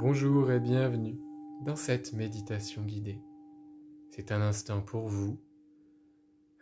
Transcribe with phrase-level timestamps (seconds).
[0.00, 1.18] Bonjour et bienvenue
[1.62, 3.20] dans cette méditation guidée.
[4.12, 5.42] C'est un instant pour vous,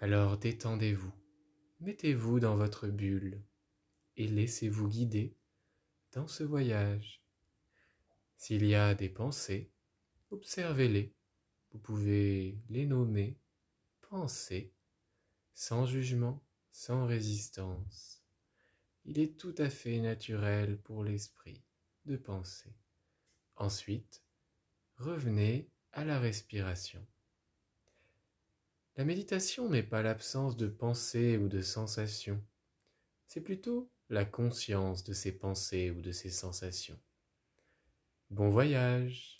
[0.00, 1.12] alors détendez-vous,
[1.80, 3.44] mettez-vous dans votre bulle
[4.16, 5.36] et laissez-vous guider
[6.12, 7.22] dans ce voyage.
[8.38, 9.70] S'il y a des pensées,
[10.30, 11.14] observez-les.
[11.72, 13.38] Vous pouvez les nommer
[14.00, 14.72] pensées,
[15.52, 16.42] sans jugement,
[16.72, 18.22] sans résistance.
[19.04, 21.62] Il est tout à fait naturel pour l'esprit
[22.06, 22.74] de penser.
[23.56, 24.22] Ensuite,
[24.96, 27.06] revenez à la respiration.
[28.96, 32.42] La méditation n'est pas l'absence de pensée ou de sensations,
[33.26, 36.98] c'est plutôt la conscience de ces pensées ou de ces sensations.
[38.30, 39.35] Bon voyage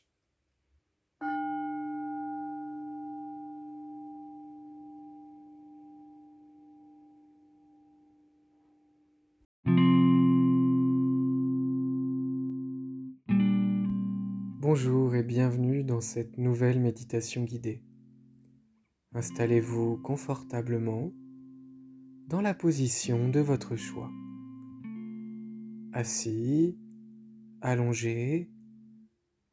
[14.77, 17.83] Bonjour et bienvenue dans cette nouvelle méditation guidée.
[19.15, 21.15] Installez-vous confortablement
[22.29, 24.11] dans la position de votre choix.
[25.95, 26.79] Assis,
[27.63, 28.51] allongé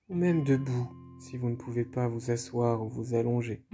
[0.10, 3.66] ou même debout si vous ne pouvez pas vous asseoir ou vous allonger.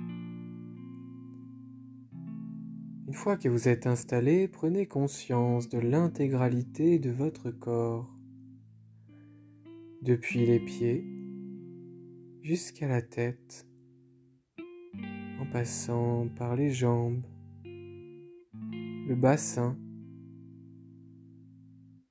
[3.08, 8.16] Une fois que vous êtes installé, prenez conscience de l'intégralité de votre corps,
[10.04, 11.09] depuis les pieds
[12.42, 13.68] jusqu'à la tête,
[15.40, 17.24] en passant par les jambes,
[17.64, 19.78] le bassin,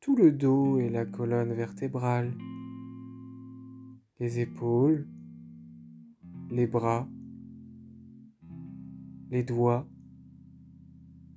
[0.01, 2.33] tout le dos et la colonne vertébrale,
[4.21, 5.07] les épaules,
[6.51, 7.09] les bras,
[9.31, 9.89] les doigts,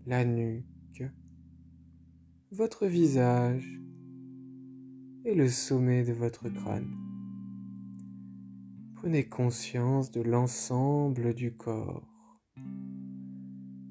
[0.05, 1.03] la nuque,
[2.51, 3.79] votre visage
[5.25, 7.00] et le sommet de votre crâne.
[9.01, 12.07] Prenez conscience de l'ensemble du corps,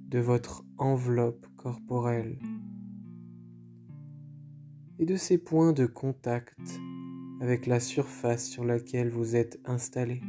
[0.07, 2.39] de votre enveloppe corporelle
[5.01, 6.57] et de ces points de contact
[7.41, 10.23] avec la surface sur laquelle vous êtes installé.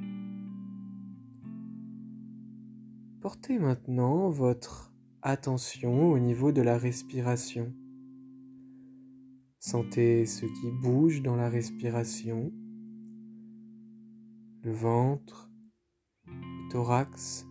[3.22, 7.72] Portez maintenant votre attention au niveau de la respiration.
[9.60, 12.52] Sentez ce qui bouge dans la respiration
[14.64, 15.52] le ventre,
[16.28, 17.48] le thorax,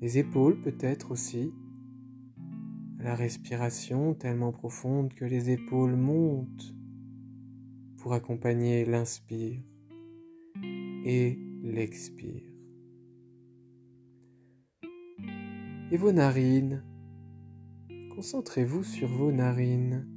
[0.00, 1.52] les épaules peut-être aussi,
[2.98, 6.74] la respiration tellement profonde que les épaules montent
[7.98, 9.60] pour accompagner l'inspire
[11.04, 12.42] et l'expire.
[15.92, 16.82] Et vos narines,
[18.14, 20.08] concentrez-vous sur vos narines.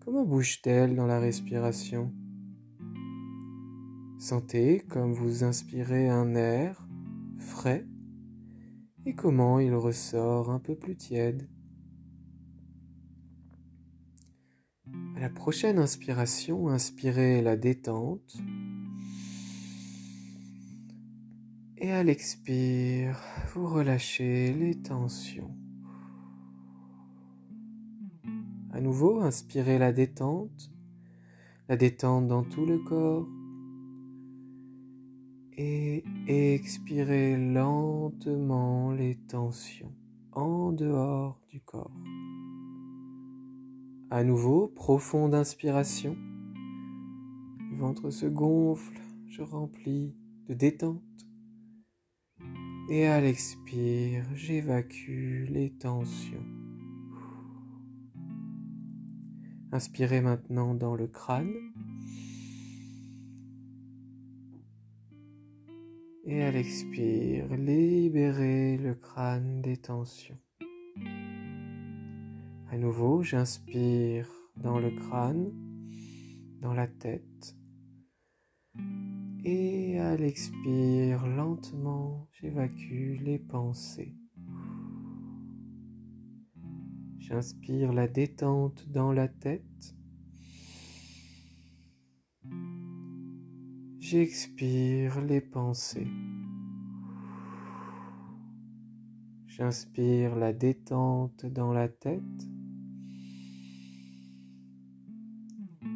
[0.00, 2.12] Comment bougent-elles dans la respiration?
[4.18, 6.86] Sentez comme vous inspirez un air
[7.38, 7.86] frais
[9.04, 11.48] et comment il ressort un peu plus tiède.
[15.16, 18.36] À la prochaine inspiration, inspirez la détente.
[21.76, 23.20] Et à l'expire,
[23.54, 25.54] vous relâchez les tensions.
[28.72, 30.70] À nouveau, inspirez la détente,
[31.68, 33.28] la détente dans tout le corps
[35.56, 39.94] et expirez lentement les tensions
[40.32, 41.90] en dehors du corps.
[44.10, 46.16] À nouveau, profonde inspiration.
[47.70, 50.14] Le ventre se gonfle, je remplis
[50.48, 51.02] de détente.
[52.88, 56.46] Et à l'expire, j'évacue les tensions.
[59.72, 61.52] Inspirez maintenant dans le crâne.
[66.28, 70.40] Et à l'expire, libérez le crâne des tensions.
[72.68, 75.52] À nouveau, j'inspire dans le crâne,
[76.60, 77.56] dans la tête.
[79.44, 84.16] Et à l'expire, lentement, j'évacue les pensées.
[87.20, 89.94] J'inspire la détente dans la tête.
[94.08, 96.06] J'expire les pensées.
[99.48, 102.22] J'inspire la détente dans la tête.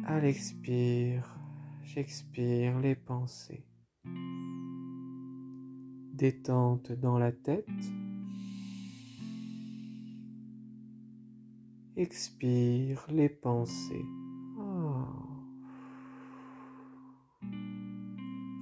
[0.03, 1.39] À l'expire,
[1.85, 3.63] j'expire les pensées.
[6.13, 7.65] Détente dans la tête.
[11.95, 14.05] Expire les pensées.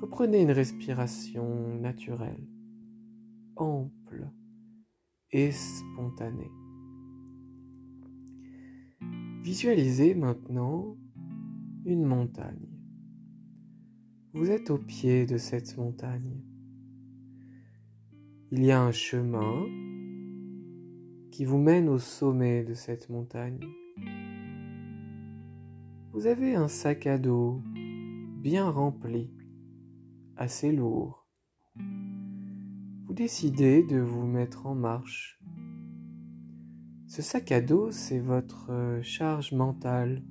[0.02, 2.48] Reprenez une respiration naturelle,
[3.58, 4.30] ample
[5.32, 6.52] et spontanée.
[9.44, 10.96] Visualisez maintenant
[11.86, 12.70] une montagne.
[14.34, 16.44] Vous êtes au pied de cette montagne.
[18.52, 19.66] Il y a un chemin
[21.32, 23.60] qui vous mène au sommet de cette montagne.
[26.14, 27.62] Vous avez un sac à dos
[28.42, 29.30] bien rempli,
[30.40, 31.28] assez lourd.
[31.76, 35.38] Vous décidez de vous mettre en marche.
[37.08, 40.24] Ce sac à dos, c'est votre charge mentale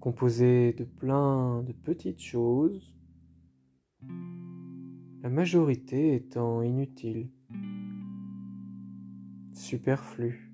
[0.00, 2.96] composé de plein de petites choses,
[5.22, 7.28] la majorité étant inutile,
[9.52, 10.52] superflue.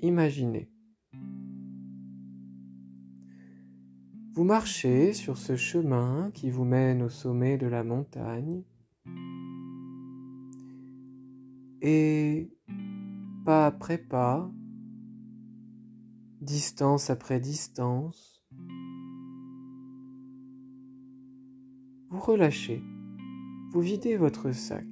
[0.00, 0.73] Imaginez.
[4.34, 8.64] Vous marchez sur ce chemin qui vous mène au sommet de la montagne
[11.80, 12.50] et
[13.44, 14.50] pas après pas,
[16.40, 18.44] distance après distance,
[22.10, 22.82] vous relâchez,
[23.70, 24.88] vous videz votre sac,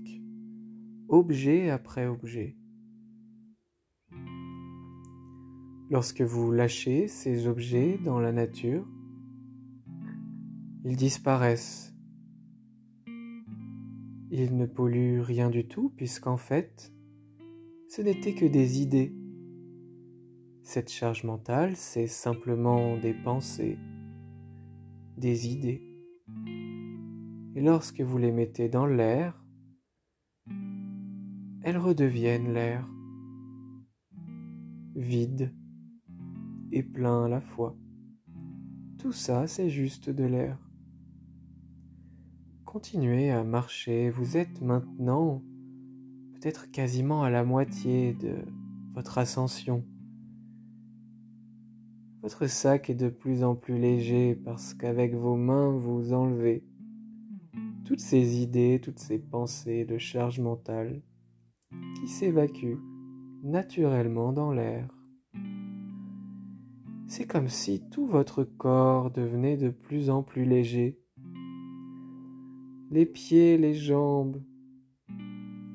[1.08, 2.56] objet après objet.
[5.90, 8.86] Lorsque vous lâchez ces objets dans la nature,
[10.84, 11.94] ils disparaissent.
[14.31, 16.93] Ils ne polluent rien du tout puisqu'en fait,
[17.88, 19.14] ce n'étaient que des idées
[20.62, 23.79] cette charge mentale, c'est simplement des pensées,
[25.19, 25.82] des idées.
[27.55, 29.44] Et lorsque vous les mettez dans l'air,
[31.62, 32.88] elles redeviennent l'air,
[34.94, 35.52] vide
[36.70, 37.76] et plein à la fois.
[38.99, 40.58] Tout ça, c'est juste de l'air.
[42.72, 45.42] Continuez à marcher, vous êtes maintenant
[46.32, 48.46] peut-être quasiment à la moitié de
[48.94, 49.84] votre ascension.
[52.22, 56.64] Votre sac est de plus en plus léger parce qu'avec vos mains vous enlevez
[57.84, 61.02] toutes ces idées, toutes ces pensées de charge mentale
[62.00, 62.80] qui s'évacuent
[63.42, 64.88] naturellement dans l'air.
[67.06, 71.01] C'est comme si tout votre corps devenait de plus en plus léger.
[72.92, 74.42] Les pieds, les jambes,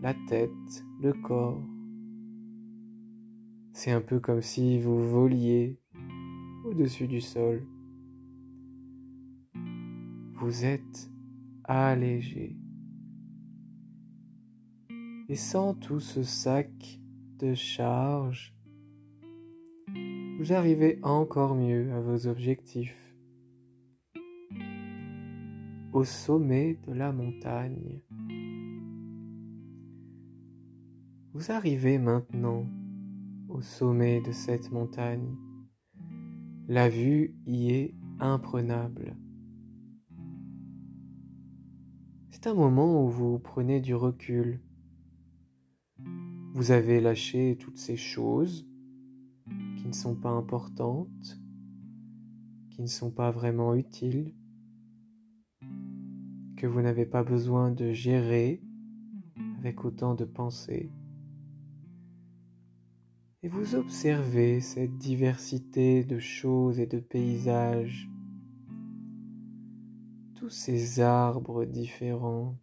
[0.04, 1.64] la tête, le corps.
[3.74, 5.80] C'est un peu comme si vous voliez
[6.64, 7.66] au-dessus du sol.
[10.36, 11.10] Vous êtes
[11.64, 12.56] allégé.
[15.28, 17.00] Et sans tout ce sac
[17.40, 18.54] de charge,
[20.38, 23.07] vous arrivez encore mieux à vos objectifs.
[26.04, 28.02] Sommet de la montagne.
[31.34, 32.66] Vous arrivez maintenant
[33.50, 35.36] au sommet de cette montagne.
[36.68, 39.16] La vue y est imprenable.
[42.30, 44.62] C'est un moment où vous prenez du recul.
[46.54, 48.68] Vous avez lâché toutes ces choses
[49.78, 51.40] qui ne sont pas importantes,
[52.70, 54.34] qui ne sont pas vraiment utiles,
[56.58, 58.62] que vous n'avez pas besoin de gérer
[59.60, 60.92] avec autant de pensées.
[63.44, 68.10] Et vous observez cette diversité de choses et de paysages,
[70.36, 72.58] tous ces arbres différents,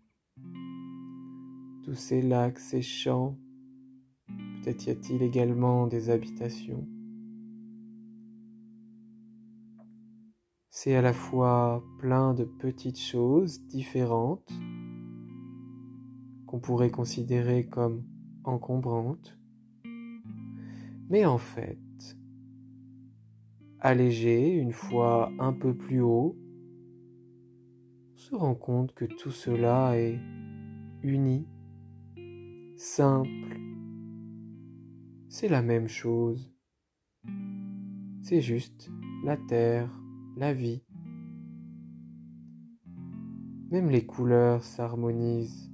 [1.84, 3.38] tous ces lacs, ces champs,
[4.26, 6.88] peut-être y a-t-il également des habitations.
[10.76, 14.52] C'est à la fois plein de petites choses différentes
[16.46, 18.02] qu'on pourrait considérer comme
[18.42, 19.38] encombrantes,
[21.08, 21.78] mais en fait,
[23.78, 26.36] allégé une fois un peu plus haut,
[28.12, 30.18] on se rend compte que tout cela est
[31.04, 31.46] uni,
[32.76, 33.60] simple.
[35.28, 36.52] C'est la même chose.
[38.22, 38.90] C'est juste
[39.22, 39.88] la terre,
[40.36, 40.82] la vie.
[43.70, 45.72] Même les couleurs s'harmonisent.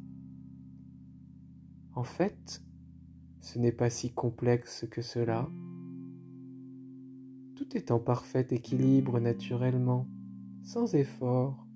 [1.94, 2.62] En fait,
[3.40, 5.48] ce n'est pas si complexe que cela.
[7.56, 10.06] Tout est en parfait équilibre naturellement,
[10.62, 11.66] sans effort.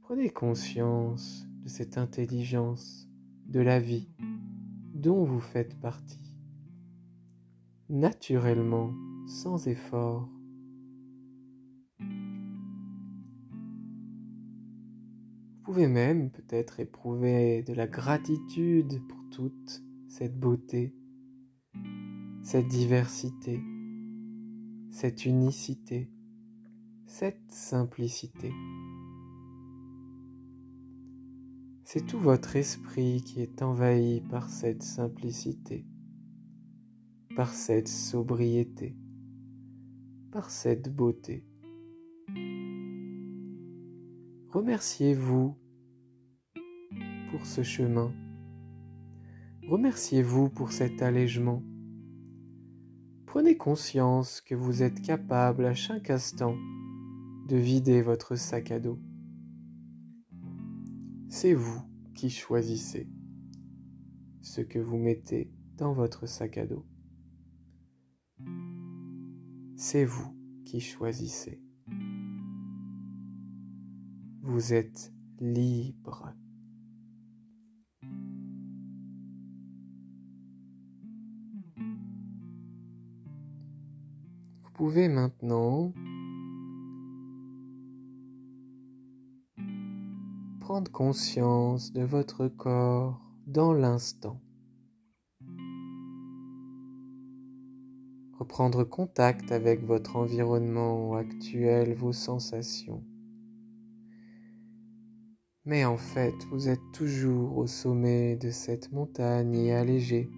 [0.00, 3.08] Prenez conscience de cette intelligence
[3.46, 4.08] de la vie
[4.94, 6.34] dont vous faites partie,
[7.88, 8.92] naturellement,
[9.26, 10.28] sans effort.
[15.58, 20.94] Vous pouvez même peut-être éprouver de la gratitude pour toute cette beauté,
[22.42, 23.62] cette diversité,
[24.90, 26.10] cette unicité,
[27.06, 28.52] cette simplicité.
[31.84, 35.86] C'est tout votre esprit qui est envahi par cette simplicité,
[37.36, 38.96] par cette sobriété
[40.32, 41.44] par cette beauté.
[44.48, 45.54] Remerciez-vous
[47.30, 48.12] pour ce chemin.
[49.68, 51.62] Remerciez-vous pour cet allègement.
[53.26, 56.56] Prenez conscience que vous êtes capable à chaque instant
[57.48, 58.98] de vider votre sac à dos.
[61.28, 61.82] C'est vous
[62.14, 63.06] qui choisissez
[64.40, 66.86] ce que vous mettez dans votre sac à dos.
[69.84, 70.32] C'est vous
[70.64, 71.60] qui choisissez.
[74.40, 76.32] Vous êtes libre.
[84.62, 85.92] Vous pouvez maintenant
[90.60, 94.40] prendre conscience de votre corps dans l'instant.
[98.42, 103.04] Reprendre contact avec votre environnement actuel, vos sensations.
[105.64, 110.28] Mais en fait, vous êtes toujours au sommet de cette montagne et allégé.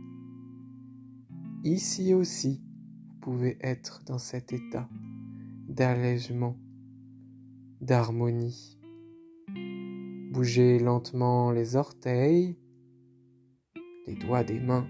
[1.64, 2.62] Ici aussi,
[3.08, 4.86] vous pouvez être dans cet état
[5.66, 6.58] d'allègement,
[7.80, 8.78] d'harmonie.
[10.30, 12.58] Bougez lentement les orteils,
[14.06, 14.86] les doigts des mains.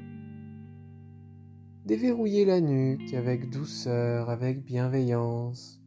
[1.84, 5.80] Déverrouillez la nuque avec douceur, avec bienveillance,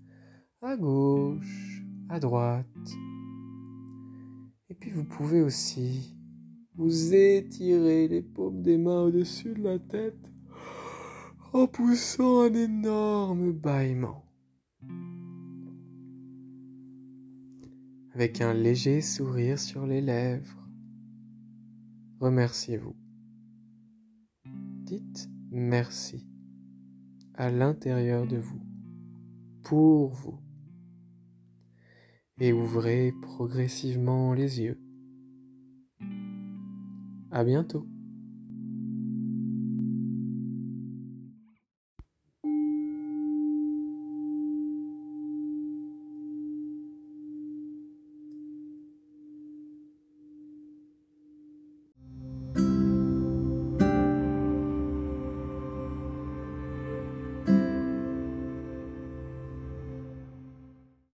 [0.62, 2.66] à gauche, à droite
[4.70, 6.16] et puis vous pouvez aussi
[6.75, 10.32] vous étirer les paumes des mains au-dessus de la tête
[11.54, 14.24] en poussant un énorme bâillement.
[18.13, 20.68] Avec un léger sourire sur les lèvres,
[22.20, 22.96] remerciez-vous.
[24.84, 26.27] Dites merci
[27.34, 28.62] à l'intérieur de vous,
[29.63, 30.39] pour vous
[32.39, 34.80] et ouvrez progressivement les yeux.
[37.32, 37.88] À bientôt.